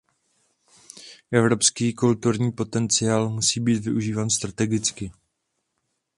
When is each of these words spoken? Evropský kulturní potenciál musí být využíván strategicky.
Evropský 1.31 1.93
kulturní 1.93 2.51
potenciál 2.51 3.29
musí 3.29 3.59
být 3.59 3.83
využíván 3.85 4.29
strategicky. 4.29 5.11